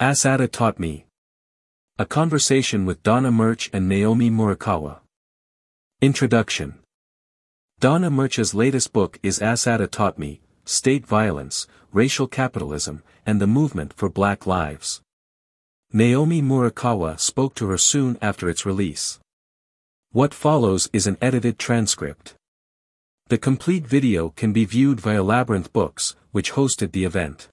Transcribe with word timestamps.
Assata 0.00 0.46
taught 0.46 0.78
me. 0.78 1.06
A 1.98 2.06
conversation 2.06 2.86
with 2.86 3.02
Donna 3.02 3.32
Murch 3.32 3.68
and 3.72 3.88
Naomi 3.88 4.30
Murakawa. 4.30 5.00
Introduction. 6.00 6.78
Donna 7.80 8.08
Murch's 8.08 8.54
latest 8.54 8.92
book 8.92 9.18
is 9.24 9.42
Assata 9.42 9.88
Taught 9.88 10.16
Me, 10.16 10.40
State 10.64 11.04
Violence, 11.04 11.66
Racial 11.92 12.28
Capitalism, 12.28 13.02
and 13.26 13.40
the 13.40 13.48
Movement 13.48 13.92
for 13.92 14.08
Black 14.08 14.46
Lives. 14.46 15.02
Naomi 15.92 16.40
Murakawa 16.40 17.18
spoke 17.18 17.56
to 17.56 17.66
her 17.66 17.78
soon 17.78 18.18
after 18.22 18.48
its 18.48 18.64
release. 18.64 19.18
What 20.12 20.32
follows 20.32 20.88
is 20.92 21.08
an 21.08 21.18
edited 21.20 21.58
transcript. 21.58 22.34
The 23.30 23.38
complete 23.38 23.84
video 23.84 24.28
can 24.36 24.52
be 24.52 24.64
viewed 24.64 25.00
via 25.00 25.24
Labyrinth 25.24 25.72
Books, 25.72 26.14
which 26.30 26.52
hosted 26.52 26.92
the 26.92 27.04
event. 27.04 27.48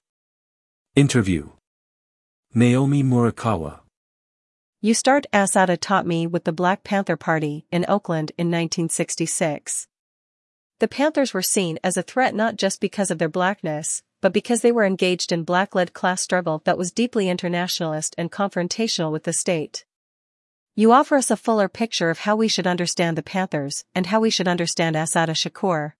Interview 0.94 1.50
Naomi 2.54 3.02
Murakawa 3.02 3.80
You 4.80 4.94
start 4.94 5.26
Assata 5.32 5.76
Taught 5.76 6.06
Me 6.06 6.26
with 6.26 6.44
the 6.44 6.52
Black 6.52 6.84
Panther 6.84 7.16
Party 7.16 7.66
in 7.70 7.84
Oakland 7.88 8.32
in 8.38 8.46
1966. 8.46 9.88
The 10.78 10.88
Panthers 10.88 11.34
were 11.34 11.42
seen 11.42 11.78
as 11.84 11.96
a 11.96 12.02
threat 12.02 12.34
not 12.34 12.56
just 12.56 12.80
because 12.80 13.10
of 13.10 13.18
their 13.18 13.28
blackness, 13.28 14.02
but 14.20 14.32
because 14.32 14.62
they 14.62 14.72
were 14.72 14.84
engaged 14.84 15.32
in 15.32 15.44
black-led 15.44 15.92
class 15.92 16.22
struggle 16.22 16.62
that 16.64 16.78
was 16.78 16.92
deeply 16.92 17.28
internationalist 17.28 18.14
and 18.16 18.32
confrontational 18.32 19.12
with 19.12 19.24
the 19.24 19.32
state. 19.32 19.84
You 20.74 20.92
offer 20.92 21.16
us 21.16 21.30
a 21.30 21.36
fuller 21.36 21.68
picture 21.68 22.10
of 22.10 22.20
how 22.20 22.36
we 22.36 22.48
should 22.48 22.66
understand 22.66 23.16
the 23.16 23.22
Panthers 23.22 23.84
and 23.94 24.06
how 24.06 24.20
we 24.20 24.30
should 24.30 24.48
understand 24.48 24.96
Assata 24.96 25.32
Shakur. 25.32 25.92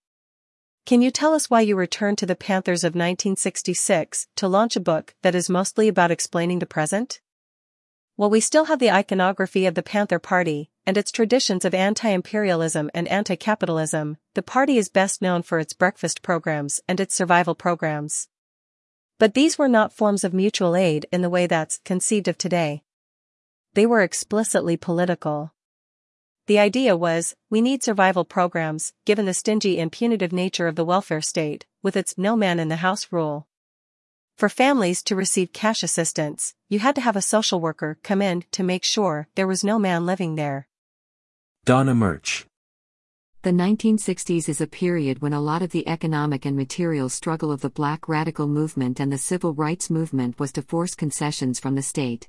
Can 0.86 1.02
you 1.02 1.10
tell 1.10 1.34
us 1.34 1.50
why 1.50 1.62
you 1.62 1.74
returned 1.74 2.16
to 2.18 2.26
the 2.26 2.36
Panthers 2.36 2.84
of 2.84 2.90
1966 2.90 4.28
to 4.36 4.46
launch 4.46 4.76
a 4.76 4.80
book 4.80 5.16
that 5.22 5.34
is 5.34 5.50
mostly 5.50 5.88
about 5.88 6.12
explaining 6.12 6.60
the 6.60 6.64
present? 6.64 7.20
While 8.14 8.30
we 8.30 8.38
still 8.38 8.66
have 8.66 8.78
the 8.78 8.92
iconography 8.92 9.66
of 9.66 9.74
the 9.74 9.82
Panther 9.82 10.20
Party 10.20 10.70
and 10.86 10.96
its 10.96 11.10
traditions 11.10 11.64
of 11.64 11.74
anti-imperialism 11.74 12.88
and 12.94 13.08
anti-capitalism, 13.08 14.18
the 14.34 14.42
party 14.42 14.78
is 14.78 14.88
best 14.88 15.20
known 15.20 15.42
for 15.42 15.58
its 15.58 15.72
breakfast 15.72 16.22
programs 16.22 16.80
and 16.86 17.00
its 17.00 17.16
survival 17.16 17.56
programs. 17.56 18.28
But 19.18 19.34
these 19.34 19.58
were 19.58 19.68
not 19.68 19.92
forms 19.92 20.22
of 20.22 20.32
mutual 20.32 20.76
aid 20.76 21.04
in 21.10 21.20
the 21.20 21.30
way 21.30 21.48
that's 21.48 21.78
conceived 21.78 22.28
of 22.28 22.38
today. 22.38 22.84
They 23.74 23.86
were 23.86 24.02
explicitly 24.02 24.76
political. 24.76 25.52
The 26.46 26.60
idea 26.60 26.96
was, 26.96 27.34
we 27.50 27.60
need 27.60 27.82
survival 27.82 28.24
programs, 28.24 28.92
given 29.04 29.26
the 29.26 29.34
stingy 29.34 29.80
and 29.80 29.90
punitive 29.90 30.32
nature 30.32 30.68
of 30.68 30.76
the 30.76 30.84
welfare 30.84 31.20
state, 31.20 31.66
with 31.82 31.96
its 31.96 32.16
no 32.16 32.36
man 32.36 32.60
in 32.60 32.68
the 32.68 32.76
house 32.76 33.08
rule. 33.10 33.48
For 34.36 34.48
families 34.48 35.02
to 35.04 35.16
receive 35.16 35.52
cash 35.52 35.82
assistance, 35.82 36.54
you 36.68 36.78
had 36.78 36.94
to 36.94 37.00
have 37.00 37.16
a 37.16 37.22
social 37.22 37.58
worker 37.58 37.98
come 38.04 38.22
in 38.22 38.44
to 38.52 38.62
make 38.62 38.84
sure 38.84 39.26
there 39.34 39.48
was 39.48 39.64
no 39.64 39.76
man 39.76 40.06
living 40.06 40.36
there. 40.36 40.68
Donna 41.64 41.96
Murch. 41.96 42.46
The 43.42 43.50
1960s 43.50 44.48
is 44.48 44.60
a 44.60 44.68
period 44.68 45.20
when 45.20 45.32
a 45.32 45.40
lot 45.40 45.62
of 45.62 45.70
the 45.70 45.88
economic 45.88 46.44
and 46.44 46.56
material 46.56 47.08
struggle 47.08 47.50
of 47.50 47.60
the 47.60 47.70
black 47.70 48.08
radical 48.08 48.46
movement 48.46 49.00
and 49.00 49.12
the 49.12 49.18
civil 49.18 49.52
rights 49.52 49.90
movement 49.90 50.38
was 50.38 50.52
to 50.52 50.62
force 50.62 50.94
concessions 50.94 51.58
from 51.58 51.74
the 51.74 51.82
state. 51.82 52.28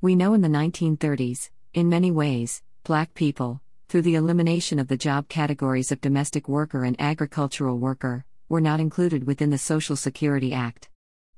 We 0.00 0.14
know 0.14 0.34
in 0.34 0.42
the 0.42 0.48
1930s, 0.48 1.50
in 1.74 1.88
many 1.88 2.12
ways, 2.12 2.62
black 2.86 3.12
people, 3.14 3.60
through 3.88 4.02
the 4.02 4.14
elimination 4.14 4.78
of 4.78 4.86
the 4.86 4.96
job 4.96 5.28
categories 5.28 5.90
of 5.90 6.00
domestic 6.00 6.48
worker 6.48 6.84
and 6.84 6.94
agricultural 7.00 7.76
worker, 7.76 8.24
were 8.48 8.60
not 8.60 8.78
included 8.78 9.26
within 9.26 9.50
the 9.50 9.58
Social 9.58 9.96
Security 9.96 10.52
Act. 10.52 10.88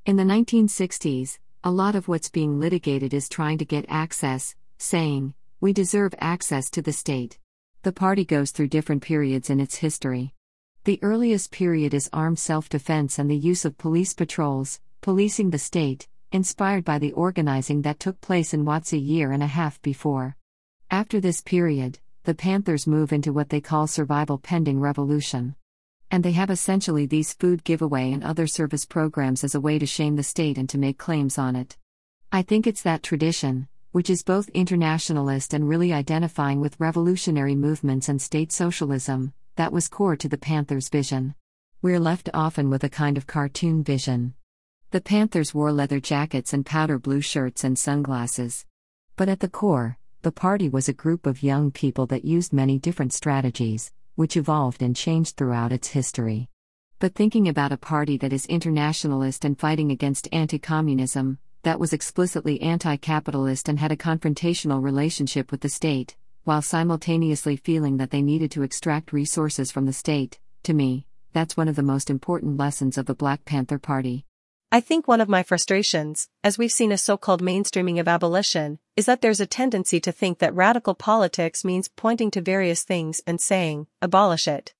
In 0.04 0.16
the 0.16 0.24
1960s, 0.24 1.38
a 1.64 1.70
lot 1.70 1.94
of 1.94 2.06
what's 2.06 2.28
being 2.28 2.60
litigated 2.60 3.14
is 3.14 3.30
trying 3.30 3.56
to 3.56 3.64
get 3.64 3.86
access, 3.88 4.54
saying, 4.76 5.32
we 5.58 5.72
deserve 5.72 6.14
access 6.18 6.68
to 6.68 6.82
the 6.82 6.92
state. 6.92 7.38
The 7.82 7.92
party 7.92 8.26
goes 8.26 8.50
through 8.50 8.68
different 8.68 9.02
periods 9.02 9.48
in 9.48 9.58
its 9.58 9.76
history. 9.76 10.34
The 10.84 11.00
earliest 11.02 11.50
period 11.50 11.94
is 11.94 12.10
armed 12.12 12.38
self 12.38 12.68
defense 12.68 13.18
and 13.18 13.30
the 13.30 13.36
use 13.36 13.64
of 13.64 13.78
police 13.78 14.12
patrols, 14.12 14.80
policing 15.00 15.48
the 15.48 15.58
state, 15.58 16.08
inspired 16.30 16.84
by 16.84 16.98
the 16.98 17.12
organizing 17.12 17.80
that 17.82 18.00
took 18.00 18.20
place 18.20 18.52
in 18.52 18.66
Watts 18.66 18.92
a 18.92 18.98
year 18.98 19.32
and 19.32 19.42
a 19.42 19.46
half 19.46 19.80
before. 19.80 20.36
After 20.90 21.20
this 21.20 21.40
period, 21.40 21.98
the 22.24 22.34
Panthers 22.34 22.86
move 22.86 23.12
into 23.12 23.32
what 23.32 23.50
they 23.50 23.60
call 23.60 23.86
survival 23.86 24.38
pending 24.38 24.80
revolution 24.80 25.54
and 26.10 26.24
they 26.24 26.32
have 26.32 26.50
essentially 26.50 27.06
these 27.06 27.34
food 27.34 27.64
giveaway 27.64 28.12
and 28.12 28.24
other 28.24 28.46
service 28.46 28.84
programs 28.84 29.44
as 29.44 29.54
a 29.54 29.60
way 29.60 29.78
to 29.78 29.86
shame 29.86 30.16
the 30.16 30.22
state 30.22 30.56
and 30.56 30.68
to 30.70 30.78
make 30.78 30.98
claims 30.98 31.38
on 31.38 31.54
it. 31.54 31.76
I 32.32 32.42
think 32.42 32.66
it's 32.66 32.82
that 32.82 33.02
tradition, 33.02 33.68
which 33.92 34.10
is 34.10 34.22
both 34.22 34.48
internationalist 34.50 35.52
and 35.52 35.68
really 35.68 35.92
identifying 35.92 36.60
with 36.60 36.80
revolutionary 36.80 37.54
movements 37.54 38.08
and 38.08 38.20
state 38.20 38.52
socialism, 38.52 39.32
that 39.56 39.72
was 39.72 39.88
core 39.88 40.16
to 40.16 40.28
the 40.28 40.38
Panthers' 40.38 40.88
vision. 40.88 41.34
We're 41.82 42.00
left 42.00 42.30
often 42.32 42.70
with 42.70 42.84
a 42.84 42.88
kind 42.88 43.16
of 43.16 43.26
cartoon 43.26 43.82
vision. 43.82 44.34
The 44.90 45.00
Panthers 45.00 45.54
wore 45.54 45.72
leather 45.72 46.00
jackets 46.00 46.52
and 46.52 46.64
powder 46.64 46.98
blue 46.98 47.20
shirts 47.20 47.64
and 47.64 47.78
sunglasses. 47.78 48.64
But 49.16 49.28
at 49.28 49.40
the 49.40 49.48
core, 49.48 49.98
the 50.22 50.32
party 50.32 50.68
was 50.68 50.88
a 50.88 50.92
group 50.92 51.26
of 51.26 51.44
young 51.44 51.70
people 51.70 52.04
that 52.06 52.24
used 52.24 52.52
many 52.52 52.76
different 52.76 53.12
strategies, 53.12 53.92
which 54.16 54.36
evolved 54.36 54.82
and 54.82 54.96
changed 54.96 55.36
throughout 55.36 55.70
its 55.70 55.88
history. 55.88 56.48
But 56.98 57.14
thinking 57.14 57.46
about 57.46 57.70
a 57.70 57.76
party 57.76 58.16
that 58.18 58.32
is 58.32 58.44
internationalist 58.46 59.44
and 59.44 59.56
fighting 59.56 59.92
against 59.92 60.28
anti 60.32 60.58
communism, 60.58 61.38
that 61.62 61.78
was 61.78 61.92
explicitly 61.92 62.60
anti 62.60 62.96
capitalist 62.96 63.68
and 63.68 63.78
had 63.78 63.92
a 63.92 63.96
confrontational 63.96 64.82
relationship 64.82 65.52
with 65.52 65.60
the 65.60 65.68
state, 65.68 66.16
while 66.42 66.62
simultaneously 66.62 67.54
feeling 67.54 67.98
that 67.98 68.10
they 68.10 68.22
needed 68.22 68.50
to 68.50 68.64
extract 68.64 69.12
resources 69.12 69.70
from 69.70 69.86
the 69.86 69.92
state, 69.92 70.40
to 70.64 70.74
me, 70.74 71.06
that's 71.32 71.56
one 71.56 71.68
of 71.68 71.76
the 71.76 71.82
most 71.82 72.10
important 72.10 72.56
lessons 72.56 72.98
of 72.98 73.06
the 73.06 73.14
Black 73.14 73.44
Panther 73.44 73.78
Party. 73.78 74.24
I 74.70 74.80
think 74.80 75.08
one 75.08 75.22
of 75.22 75.30
my 75.30 75.42
frustrations, 75.42 76.28
as 76.44 76.58
we've 76.58 76.70
seen 76.70 76.92
a 76.92 76.98
so-called 76.98 77.40
mainstreaming 77.40 77.98
of 77.98 78.06
abolition, 78.06 78.78
is 78.96 79.06
that 79.06 79.22
there's 79.22 79.40
a 79.40 79.46
tendency 79.46 79.98
to 80.00 80.12
think 80.12 80.40
that 80.40 80.54
radical 80.54 80.94
politics 80.94 81.64
means 81.64 81.88
pointing 81.88 82.30
to 82.32 82.42
various 82.42 82.82
things 82.82 83.22
and 83.26 83.40
saying, 83.40 83.86
abolish 84.02 84.46
it. 84.46 84.74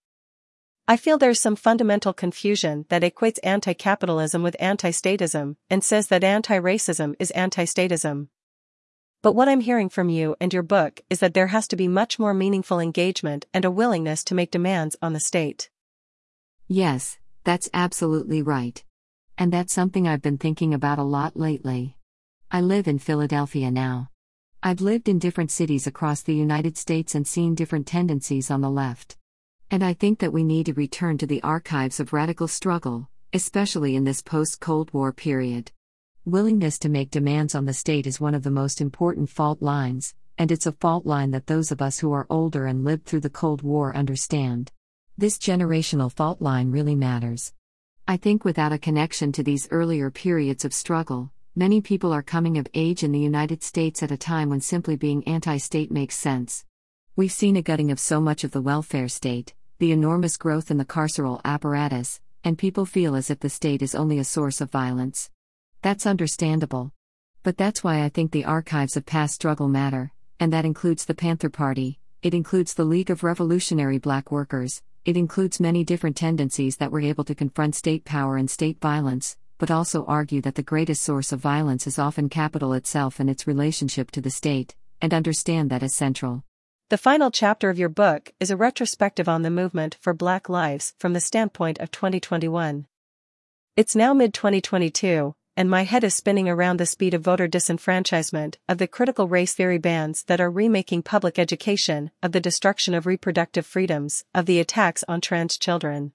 I 0.86 0.98
feel 0.98 1.16
there's 1.16 1.40
some 1.40 1.56
fundamental 1.56 2.12
confusion 2.12 2.84
that 2.90 3.00
equates 3.00 3.38
anti-capitalism 3.42 4.42
with 4.42 4.56
anti-statism 4.60 5.56
and 5.70 5.82
says 5.82 6.08
that 6.08 6.22
anti-racism 6.22 7.14
is 7.18 7.30
anti-statism. 7.30 8.28
But 9.22 9.32
what 9.32 9.48
I'm 9.48 9.60
hearing 9.60 9.88
from 9.88 10.10
you 10.10 10.36
and 10.38 10.52
your 10.52 10.62
book 10.62 11.00
is 11.08 11.20
that 11.20 11.32
there 11.32 11.46
has 11.46 11.66
to 11.68 11.76
be 11.76 11.88
much 11.88 12.18
more 12.18 12.34
meaningful 12.34 12.78
engagement 12.78 13.46
and 13.54 13.64
a 13.64 13.70
willingness 13.70 14.22
to 14.24 14.34
make 14.34 14.50
demands 14.50 14.96
on 15.00 15.14
the 15.14 15.20
state. 15.20 15.70
Yes, 16.66 17.18
that's 17.44 17.70
absolutely 17.72 18.42
right. 18.42 18.84
And 19.40 19.52
that's 19.52 19.72
something 19.72 20.08
I've 20.08 20.20
been 20.20 20.36
thinking 20.36 20.74
about 20.74 20.98
a 20.98 21.04
lot 21.04 21.36
lately. 21.36 21.96
I 22.50 22.60
live 22.60 22.88
in 22.88 22.98
Philadelphia 22.98 23.70
now. 23.70 24.10
I've 24.64 24.80
lived 24.80 25.08
in 25.08 25.20
different 25.20 25.52
cities 25.52 25.86
across 25.86 26.22
the 26.22 26.34
United 26.34 26.76
States 26.76 27.14
and 27.14 27.24
seen 27.24 27.54
different 27.54 27.86
tendencies 27.86 28.50
on 28.50 28.62
the 28.62 28.68
left. 28.68 29.16
And 29.70 29.84
I 29.84 29.94
think 29.94 30.18
that 30.18 30.32
we 30.32 30.42
need 30.42 30.66
to 30.66 30.72
return 30.72 31.18
to 31.18 31.26
the 31.26 31.40
archives 31.44 32.00
of 32.00 32.12
radical 32.12 32.48
struggle, 32.48 33.08
especially 33.32 33.94
in 33.94 34.02
this 34.02 34.22
post 34.22 34.58
Cold 34.58 34.92
War 34.92 35.12
period. 35.12 35.70
Willingness 36.24 36.76
to 36.80 36.88
make 36.88 37.12
demands 37.12 37.54
on 37.54 37.64
the 37.64 37.72
state 37.72 38.08
is 38.08 38.20
one 38.20 38.34
of 38.34 38.42
the 38.42 38.50
most 38.50 38.80
important 38.80 39.30
fault 39.30 39.62
lines, 39.62 40.16
and 40.36 40.50
it's 40.50 40.66
a 40.66 40.72
fault 40.72 41.06
line 41.06 41.30
that 41.30 41.46
those 41.46 41.70
of 41.70 41.80
us 41.80 42.00
who 42.00 42.12
are 42.12 42.26
older 42.28 42.66
and 42.66 42.84
lived 42.84 43.06
through 43.06 43.20
the 43.20 43.30
Cold 43.30 43.62
War 43.62 43.94
understand. 43.94 44.72
This 45.16 45.38
generational 45.38 46.10
fault 46.10 46.42
line 46.42 46.72
really 46.72 46.96
matters. 46.96 47.52
I 48.10 48.16
think 48.16 48.42
without 48.42 48.72
a 48.72 48.78
connection 48.78 49.32
to 49.32 49.42
these 49.42 49.68
earlier 49.70 50.10
periods 50.10 50.64
of 50.64 50.72
struggle, 50.72 51.30
many 51.54 51.82
people 51.82 52.10
are 52.10 52.22
coming 52.22 52.56
of 52.56 52.66
age 52.72 53.02
in 53.02 53.12
the 53.12 53.18
United 53.18 53.62
States 53.62 54.02
at 54.02 54.10
a 54.10 54.16
time 54.16 54.48
when 54.48 54.62
simply 54.62 54.96
being 54.96 55.22
anti 55.28 55.58
state 55.58 55.92
makes 55.92 56.16
sense. 56.16 56.64
We've 57.16 57.30
seen 57.30 57.54
a 57.54 57.60
gutting 57.60 57.90
of 57.90 58.00
so 58.00 58.18
much 58.18 58.44
of 58.44 58.52
the 58.52 58.62
welfare 58.62 59.08
state, 59.08 59.52
the 59.78 59.92
enormous 59.92 60.38
growth 60.38 60.70
in 60.70 60.78
the 60.78 60.86
carceral 60.86 61.42
apparatus, 61.44 62.18
and 62.42 62.56
people 62.56 62.86
feel 62.86 63.14
as 63.14 63.28
if 63.28 63.40
the 63.40 63.50
state 63.50 63.82
is 63.82 63.94
only 63.94 64.18
a 64.18 64.24
source 64.24 64.62
of 64.62 64.70
violence. 64.70 65.28
That's 65.82 66.06
understandable. 66.06 66.92
But 67.42 67.58
that's 67.58 67.84
why 67.84 68.02
I 68.04 68.08
think 68.08 68.32
the 68.32 68.46
archives 68.46 68.96
of 68.96 69.04
past 69.04 69.34
struggle 69.34 69.68
matter, 69.68 70.12
and 70.40 70.50
that 70.54 70.64
includes 70.64 71.04
the 71.04 71.14
Panther 71.14 71.50
Party, 71.50 71.98
it 72.22 72.32
includes 72.32 72.72
the 72.72 72.86
League 72.86 73.10
of 73.10 73.22
Revolutionary 73.22 73.98
Black 73.98 74.32
Workers, 74.32 74.80
it 75.08 75.16
includes 75.16 75.58
many 75.58 75.84
different 75.84 76.18
tendencies 76.18 76.76
that 76.76 76.92
were 76.92 77.00
able 77.00 77.24
to 77.24 77.34
confront 77.34 77.74
state 77.74 78.04
power 78.04 78.36
and 78.36 78.50
state 78.50 78.78
violence, 78.78 79.38
but 79.56 79.70
also 79.70 80.04
argue 80.04 80.42
that 80.42 80.54
the 80.54 80.62
greatest 80.62 81.00
source 81.00 81.32
of 81.32 81.40
violence 81.40 81.86
is 81.86 81.98
often 81.98 82.28
capital 82.28 82.74
itself 82.74 83.18
and 83.18 83.30
its 83.30 83.46
relationship 83.46 84.10
to 84.10 84.20
the 84.20 84.28
state, 84.28 84.76
and 85.00 85.14
understand 85.14 85.70
that 85.70 85.82
as 85.82 85.94
central. 85.94 86.44
The 86.90 86.98
final 86.98 87.30
chapter 87.30 87.70
of 87.70 87.78
your 87.78 87.88
book 87.88 88.34
is 88.38 88.50
a 88.50 88.56
retrospective 88.58 89.30
on 89.30 89.40
the 89.40 89.50
movement 89.50 89.96
for 89.98 90.12
Black 90.12 90.50
Lives 90.50 90.92
from 90.98 91.14
the 91.14 91.22
standpoint 91.22 91.78
of 91.78 91.90
2021. 91.90 92.84
It's 93.76 93.96
now 93.96 94.12
mid 94.12 94.34
2022, 94.34 95.34
and 95.58 95.68
my 95.68 95.82
head 95.82 96.04
is 96.04 96.14
spinning 96.14 96.48
around 96.48 96.78
the 96.78 96.86
speed 96.86 97.14
of 97.14 97.22
voter 97.22 97.48
disenfranchisement, 97.48 98.54
of 98.68 98.78
the 98.78 98.86
critical 98.86 99.26
race 99.26 99.54
theory 99.54 99.76
bans 99.76 100.22
that 100.28 100.40
are 100.40 100.52
remaking 100.52 101.02
public 101.02 101.36
education, 101.36 102.12
of 102.22 102.30
the 102.30 102.38
destruction 102.38 102.94
of 102.94 103.06
reproductive 103.06 103.66
freedoms, 103.66 104.24
of 104.32 104.46
the 104.46 104.60
attacks 104.60 105.02
on 105.08 105.20
trans 105.20 105.58
children. 105.58 106.12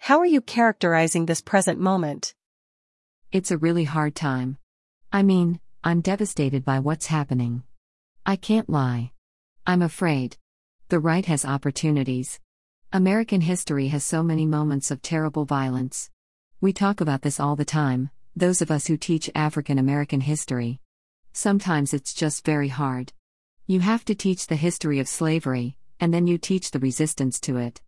How 0.00 0.18
are 0.18 0.26
you 0.26 0.42
characterizing 0.42 1.24
this 1.24 1.40
present 1.40 1.80
moment? 1.80 2.34
It's 3.30 3.50
a 3.50 3.56
really 3.56 3.84
hard 3.84 4.14
time. 4.14 4.58
I 5.10 5.22
mean, 5.22 5.58
I'm 5.82 6.02
devastated 6.02 6.62
by 6.62 6.78
what's 6.78 7.06
happening. 7.06 7.62
I 8.26 8.36
can't 8.36 8.68
lie. 8.68 9.12
I'm 9.66 9.80
afraid. 9.80 10.36
The 10.90 11.00
right 11.00 11.24
has 11.24 11.46
opportunities. 11.46 12.38
American 12.92 13.40
history 13.40 13.88
has 13.88 14.04
so 14.04 14.22
many 14.22 14.44
moments 14.44 14.90
of 14.90 15.00
terrible 15.00 15.46
violence. 15.46 16.10
We 16.60 16.74
talk 16.74 17.00
about 17.00 17.22
this 17.22 17.40
all 17.40 17.56
the 17.56 17.64
time, 17.64 18.10
those 18.34 18.62
of 18.62 18.70
us 18.70 18.86
who 18.86 18.96
teach 18.96 19.30
African 19.34 19.78
American 19.78 20.20
history. 20.20 20.80
Sometimes 21.32 21.92
it's 21.92 22.14
just 22.14 22.44
very 22.44 22.68
hard. 22.68 23.12
You 23.66 23.80
have 23.80 24.04
to 24.06 24.14
teach 24.14 24.46
the 24.46 24.56
history 24.56 24.98
of 24.98 25.08
slavery, 25.08 25.76
and 26.00 26.12
then 26.12 26.26
you 26.26 26.38
teach 26.38 26.70
the 26.70 26.78
resistance 26.78 27.38
to 27.40 27.58
it. 27.58 27.80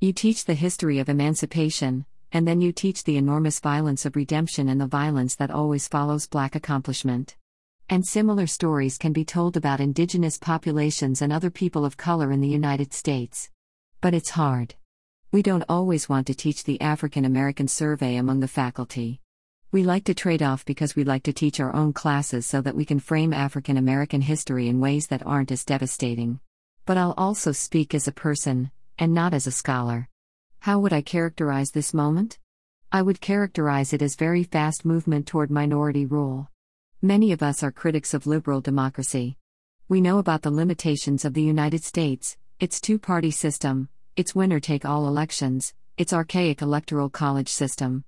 You 0.00 0.12
teach 0.12 0.44
the 0.44 0.54
history 0.54 1.00
of 1.00 1.08
emancipation, 1.08 2.06
and 2.32 2.46
then 2.46 2.60
you 2.60 2.72
teach 2.72 3.04
the 3.04 3.16
enormous 3.16 3.58
violence 3.58 4.06
of 4.06 4.16
redemption 4.16 4.68
and 4.68 4.80
the 4.80 4.86
violence 4.86 5.34
that 5.36 5.50
always 5.50 5.88
follows 5.88 6.26
black 6.26 6.54
accomplishment. 6.54 7.36
And 7.90 8.06
similar 8.06 8.46
stories 8.46 8.98
can 8.98 9.12
be 9.12 9.24
told 9.24 9.56
about 9.56 9.80
indigenous 9.80 10.38
populations 10.38 11.22
and 11.22 11.32
other 11.32 11.50
people 11.50 11.84
of 11.84 11.96
color 11.96 12.30
in 12.30 12.40
the 12.40 12.48
United 12.48 12.92
States. 12.92 13.50
But 14.00 14.14
it's 14.14 14.30
hard. 14.30 14.74
We 15.32 15.42
don't 15.42 15.64
always 15.68 16.08
want 16.08 16.26
to 16.28 16.34
teach 16.34 16.64
the 16.64 16.80
African 16.80 17.24
American 17.24 17.66
survey 17.66 18.16
among 18.16 18.40
the 18.40 18.48
faculty. 18.48 19.20
We 19.70 19.82
like 19.82 20.04
to 20.04 20.14
trade 20.14 20.42
off 20.42 20.64
because 20.64 20.96
we 20.96 21.04
like 21.04 21.24
to 21.24 21.32
teach 21.34 21.60
our 21.60 21.76
own 21.76 21.92
classes 21.92 22.46
so 22.46 22.62
that 22.62 22.74
we 22.74 22.86
can 22.86 23.00
frame 23.00 23.34
African 23.34 23.76
American 23.76 24.22
history 24.22 24.66
in 24.66 24.80
ways 24.80 25.08
that 25.08 25.26
aren't 25.26 25.52
as 25.52 25.62
devastating. 25.62 26.40
But 26.86 26.96
I'll 26.96 27.12
also 27.18 27.52
speak 27.52 27.94
as 27.94 28.08
a 28.08 28.12
person, 28.12 28.70
and 28.98 29.12
not 29.12 29.34
as 29.34 29.46
a 29.46 29.50
scholar. 29.50 30.08
How 30.60 30.78
would 30.78 30.94
I 30.94 31.02
characterize 31.02 31.70
this 31.70 31.92
moment? 31.92 32.38
I 32.90 33.02
would 33.02 33.20
characterize 33.20 33.92
it 33.92 34.00
as 34.00 34.16
very 34.16 34.42
fast 34.42 34.86
movement 34.86 35.26
toward 35.26 35.50
minority 35.50 36.06
rule. 36.06 36.50
Many 37.02 37.30
of 37.32 37.42
us 37.42 37.62
are 37.62 37.70
critics 37.70 38.14
of 38.14 38.26
liberal 38.26 38.62
democracy. 38.62 39.36
We 39.86 40.00
know 40.00 40.16
about 40.16 40.40
the 40.40 40.50
limitations 40.50 41.26
of 41.26 41.34
the 41.34 41.42
United 41.42 41.84
States, 41.84 42.38
its 42.58 42.80
two 42.80 42.98
party 42.98 43.30
system, 43.30 43.90
its 44.16 44.34
winner 44.34 44.60
take 44.60 44.86
all 44.86 45.06
elections, 45.06 45.74
its 45.98 46.14
archaic 46.14 46.62
electoral 46.62 47.10
college 47.10 47.50
system. 47.50 48.04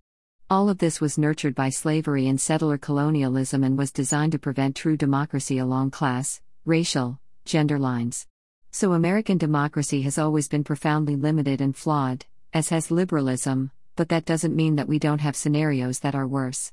All 0.53 0.69
of 0.69 0.79
this 0.79 1.01
was 1.01 1.17
nurtured 1.17 1.55
by 1.55 1.69
slavery 1.69 2.27
and 2.27 2.41
settler 2.41 2.77
colonialism 2.77 3.63
and 3.63 3.79
was 3.79 3.93
designed 3.93 4.33
to 4.33 4.39
prevent 4.41 4.75
true 4.75 4.97
democracy 4.97 5.59
along 5.59 5.93
class, 5.93 6.41
racial, 6.65 7.21
gender 7.45 7.79
lines. 7.79 8.27
So 8.73 8.93
American 8.93 9.39
democracy 9.39 10.03
has 10.03 10.19
always 10.19 10.49
been 10.49 10.65
profoundly 10.65 11.15
limited 11.15 11.61
and 11.61 11.77
flawed 11.77 12.27
as 12.53 12.71
has 12.71 12.91
liberalism, 12.91 13.71
but 13.95 14.09
that 14.09 14.25
doesn't 14.25 14.57
mean 14.57 14.75
that 14.75 14.89
we 14.89 14.99
don't 14.99 15.21
have 15.21 15.37
scenarios 15.37 16.01
that 16.01 16.17
are 16.17 16.27
worse. 16.27 16.73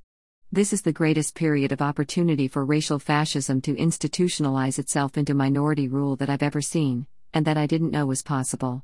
This 0.52 0.74
is 0.74 0.82
the 0.82 0.92
greatest 0.92 1.36
period 1.36 1.72
of 1.72 1.80
opportunity 1.80 2.48
for 2.48 2.66
racial 2.66 2.98
fascism 2.98 3.62
to 3.62 3.76
institutionalize 3.76 4.80
itself 4.80 5.20
into 5.20 5.36
minority 5.36 5.88
rule 5.88 6.16
that 6.16 6.32
I've 6.32 6.42
ever 6.42 6.62
seen, 6.62 7.06
and 7.32 7.46
that 7.46 7.58
I 7.58 7.68
didn't 7.68 7.92
know 7.92 8.08
was 8.08 8.24
possible. 8.24 8.84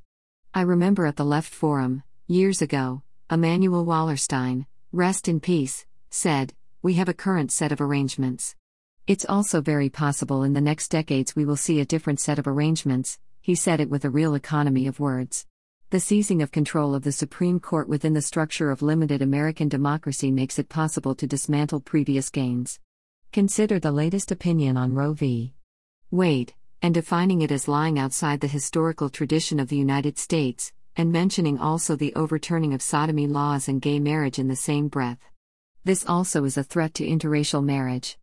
I 0.54 0.62
remember 0.62 1.08
at 1.08 1.16
the 1.16 1.26
Left 1.26 1.52
Forum, 1.52 2.04
years 2.28 2.62
ago, 2.62 3.02
Immanuel 3.32 3.88
Wallerstein, 3.88 4.68
rest 4.94 5.28
in 5.28 5.40
peace, 5.40 5.88
said, 6.12 6.54
We 6.84 6.94
have 6.94 7.10
a 7.10 7.16
current 7.16 7.52
set 7.52 7.72
of 7.72 7.82
arrangements. 7.82 8.56
It's 9.08 9.26
also 9.28 9.60
very 9.60 9.90
possible 9.90 10.44
in 10.44 10.54
the 10.54 10.62
next 10.62 10.90
decades 10.90 11.36
we 11.36 11.46
will 11.46 11.58
see 11.58 11.80
a 11.80 11.86
different 11.86 12.20
set 12.20 12.38
of 12.38 12.46
arrangements, 12.46 13.18
he 13.42 13.56
said 13.56 13.80
it 13.82 13.90
with 13.90 14.06
a 14.06 14.12
real 14.12 14.36
economy 14.36 14.86
of 14.86 15.00
words. 15.00 15.48
The 15.90 16.00
seizing 16.00 16.44
of 16.44 16.52
control 16.52 16.94
of 16.94 17.02
the 17.02 17.12
Supreme 17.12 17.60
Court 17.60 17.90
within 17.90 18.14
the 18.14 18.22
structure 18.22 18.70
of 18.70 18.84
limited 18.84 19.24
American 19.24 19.68
democracy 19.68 20.30
makes 20.30 20.60
it 20.60 20.70
possible 20.70 21.16
to 21.16 21.26
dismantle 21.26 21.80
previous 21.80 22.30
gains. 22.30 22.80
Consider 23.32 23.80
the 23.80 23.92
latest 23.92 24.32
opinion 24.32 24.78
on 24.78 24.94
Roe 24.94 25.14
v. 25.14 25.56
Wade, 26.12 26.54
and 26.84 26.94
defining 26.94 27.42
it 27.42 27.52
as 27.52 27.68
lying 27.68 27.98
outside 27.98 28.42
the 28.42 28.48
historical 28.48 29.10
tradition 29.10 29.60
of 29.60 29.70
the 29.70 29.78
United 29.78 30.20
States, 30.20 30.72
and 30.96 31.12
mentioning 31.12 31.60
also 31.60 31.96
the 31.96 32.14
overturning 32.16 32.74
of 32.74 32.82
sodomy 32.82 33.28
laws 33.28 33.68
and 33.68 33.82
gay 33.82 34.00
marriage 34.00 34.40
in 34.40 34.48
the 34.48 34.56
same 34.56 34.88
breath. 34.88 35.20
This 35.84 36.06
also 36.08 36.44
is 36.44 36.58
a 36.58 36.64
threat 36.64 36.94
to 36.96 37.08
interracial 37.08 37.64
marriage. 37.64 38.18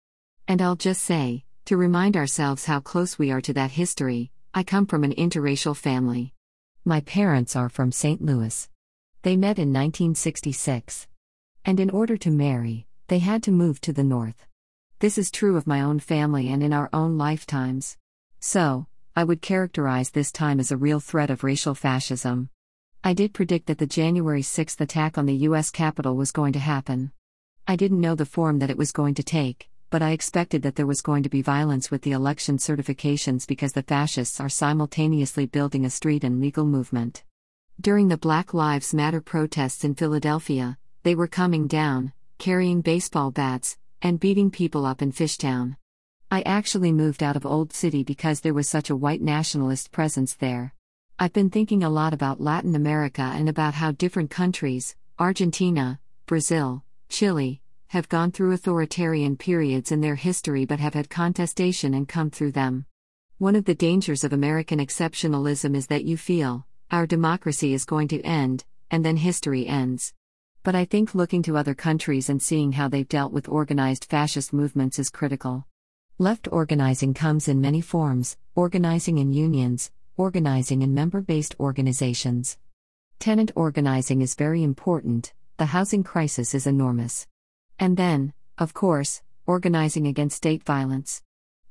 And 0.49 0.63
I'll 0.63 0.77
just 0.77 1.03
say, 1.03 1.45
to 1.67 1.77
remind 1.77 2.17
ourselves 2.17 2.65
how 2.65 2.81
close 2.81 3.19
we 3.19 3.31
are 3.31 3.41
to 3.43 3.53
that 3.53 3.73
history, 3.73 4.31
I 4.55 4.63
come 4.63 4.87
from 4.87 5.05
an 5.05 5.15
interracial 5.15 5.77
family. 5.77 6.35
My 6.85 7.01
parents 7.01 7.55
are 7.55 7.69
from 7.69 7.93
St. 7.93 8.23
Louis. 8.23 8.69
They 9.23 9.37
met 9.37 9.59
in 9.59 9.73
1966. 9.73 11.07
And 11.65 11.79
in 11.79 11.91
order 11.91 12.17
to 12.17 12.31
marry, 12.31 12.87
they 13.09 13.19
had 13.19 13.43
to 13.45 13.53
move 13.53 13.81
to 13.83 13.93
the 13.93 14.03
north. 14.03 14.47
This 15.01 15.19
is 15.19 15.31
true 15.31 15.57
of 15.57 15.67
my 15.67 15.81
own 15.81 16.01
family 16.01 16.49
and 16.49 16.63
in 16.63 16.73
our 16.73 16.89
own 16.93 17.19
lifetimes. 17.19 17.97
So, 18.41 18.87
I 19.15 19.25
would 19.25 19.43
characterize 19.43 20.11
this 20.11 20.33
time 20.33 20.61
as 20.61 20.73
a 20.73 20.77
real 20.77 21.01
threat 21.01 21.31
of 21.31 21.45
racial 21.45 21.75
fascism. 21.75 22.49
I 23.03 23.15
did 23.15 23.33
predict 23.33 23.67
that 23.69 23.79
the 23.79 23.87
January 23.87 24.43
6th 24.43 24.79
attack 24.79 25.17
on 25.17 25.25
the 25.25 25.35
U.S. 25.49 25.71
Capitol 25.71 26.17
was 26.17 26.33
going 26.33 26.53
to 26.53 26.59
happen. 26.59 27.13
I 27.67 27.75
didn't 27.75 28.03
know 28.03 28.15
the 28.15 28.27
form 28.27 28.59
that 28.59 28.69
it 28.69 28.77
was 28.77 28.93
going 28.93 29.15
to 29.15 29.23
take, 29.23 29.71
but 29.89 30.03
I 30.03 30.11
expected 30.11 30.61
that 30.63 30.77
there 30.77 30.87
was 30.87 31.01
going 31.01 31.23
to 31.23 31.31
be 31.31 31.41
violence 31.41 31.91
with 31.91 32.03
the 32.03 32.13
election 32.13 32.59
certifications 32.59 33.47
because 33.47 33.73
the 33.73 33.83
fascists 33.83 34.39
are 34.39 34.51
simultaneously 34.51 35.47
building 35.47 35.87
a 35.87 35.91
street 35.91 36.25
and 36.25 36.43
legal 36.43 36.67
movement. 36.67 37.25
During 37.81 38.09
the 38.09 38.19
Black 38.19 38.53
Lives 38.53 38.93
Matter 38.93 39.23
protests 39.23 39.83
in 39.83 39.95
Philadelphia, 39.95 40.77
they 41.03 41.15
were 41.15 41.27
coming 41.27 41.67
down, 41.67 42.13
carrying 42.37 42.83
baseball 42.83 43.31
bats, 43.31 43.79
and 44.03 44.21
beating 44.21 44.51
people 44.51 44.85
up 44.85 45.01
in 45.01 45.11
Fishtown. 45.11 45.79
I 46.31 46.43
actually 46.43 46.93
moved 46.93 47.23
out 47.23 47.37
of 47.37 47.47
Old 47.47 47.73
City 47.73 48.05
because 48.05 48.41
there 48.41 48.53
was 48.53 48.69
such 48.69 48.91
a 48.91 48.97
white 48.97 49.23
nationalist 49.23 49.91
presence 49.91 50.35
there. 50.35 50.75
I've 51.23 51.35
been 51.35 51.51
thinking 51.51 51.83
a 51.83 51.91
lot 51.91 52.15
about 52.15 52.41
Latin 52.41 52.75
America 52.75 53.21
and 53.21 53.47
about 53.47 53.75
how 53.75 53.93
different 53.93 54.31
countries, 54.31 54.97
Argentina, 55.19 56.01
Brazil, 56.25 56.83
Chile, 57.11 57.61
have 57.89 58.09
gone 58.09 58.33
through 58.33 58.53
authoritarian 58.53 59.37
periods 59.37 59.93
in 59.93 60.01
their 60.01 60.15
history 60.15 60.65
but 60.65 60.81
have 60.81 60.95
had 60.95 61.11
contestation 61.11 61.93
and 61.93 62.09
come 62.09 62.31
through 62.31 62.53
them. 62.53 62.87
One 63.37 63.55
of 63.55 63.67
the 63.67 63.75
dangers 63.75 64.25
of 64.25 64.33
American 64.33 64.79
exceptionalism 64.79 65.77
is 65.77 65.89
that 65.89 66.07
you 66.07 66.17
feel, 66.17 66.67
our 66.91 67.07
democracy 67.07 67.75
is 67.75 67.85
going 67.85 68.09
to 68.09 68.23
end, 68.23 68.65
and 68.91 69.05
then 69.05 69.19
history 69.19 69.67
ends. 69.67 70.15
But 70.63 70.75
I 70.75 70.87
think 70.87 71.15
looking 71.15 71.43
to 71.43 71.59
other 71.59 71.75
countries 71.75 72.31
and 72.31 72.41
seeing 72.41 72.73
how 72.73 72.89
they've 72.89 73.07
dealt 73.07 73.35
with 73.35 73.47
organized 73.47 74.07
fascist 74.07 74.55
movements 74.55 74.99
is 74.99 75.11
critical. 75.11 75.67
Left 76.17 76.49
organizing 76.51 77.13
comes 77.13 77.47
in 77.47 77.61
many 77.61 77.83
forms 77.83 78.39
organizing 78.55 79.19
in 79.19 79.35
unions, 79.35 79.91
organizing 80.17 80.83
in 80.83 80.95
member 80.95 81.21
based 81.21 81.55
organizations. 81.61 82.59
Tenant 83.19 83.53
organizing 83.55 84.23
is 84.23 84.35
very 84.35 84.63
important, 84.63 85.33
the 85.57 85.67
housing 85.67 86.03
crisis 86.03 86.55
is 86.55 86.67
enormous. 86.67 87.27
And 87.79 87.97
then, 87.97 88.33
of 88.59 88.75
course, 88.75 89.23
organizing 89.47 90.07
against 90.07 90.37
state 90.37 90.63
violence. 90.65 91.23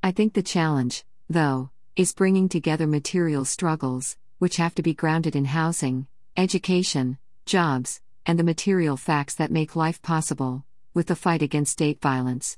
I 0.04 0.12
think 0.12 0.34
the 0.34 0.44
challenge, 0.44 1.06
though, 1.30 1.72
is 1.96 2.14
bringing 2.14 2.50
together 2.50 2.88
material 2.88 3.46
struggles, 3.46 4.18
which 4.38 4.58
have 4.58 4.76
to 4.76 4.82
be 4.82 4.94
grounded 4.94 5.36
in 5.36 5.46
housing, 5.46 6.08
education, 6.38 7.18
jobs, 7.46 8.00
and 8.26 8.38
the 8.38 8.44
material 8.44 8.96
facts 8.96 9.36
that 9.36 9.52
make 9.52 9.76
life 9.76 10.02
possible, 10.02 10.64
with 10.94 11.08
the 11.08 11.16
fight 11.16 11.42
against 11.42 11.74
state 11.74 12.02
violence. 12.02 12.58